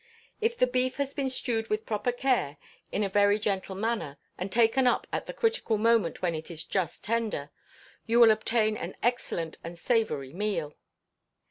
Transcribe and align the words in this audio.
If 0.41 0.57
the 0.57 0.65
beef 0.65 0.95
has 0.97 1.13
been 1.13 1.29
stewed 1.29 1.69
with 1.69 1.85
proper 1.85 2.11
care, 2.11 2.57
in 2.91 3.03
a 3.03 3.07
very 3.07 3.37
gentle 3.37 3.75
manner, 3.75 4.17
and 4.35 4.51
taken 4.51 4.87
up 4.87 5.05
at 5.13 5.27
'the 5.27 5.33
critical 5.35 5.77
moment 5.77 6.23
when 6.23 6.33
it 6.33 6.49
is 6.49 6.63
just 6.65 7.03
tender,' 7.03 7.51
you 8.07 8.19
will 8.19 8.31
obtain 8.31 8.77
an 8.77 8.97
excellent 9.03 9.59
and 9.63 9.77
savoury 9.77 10.33
meal." 10.33 10.73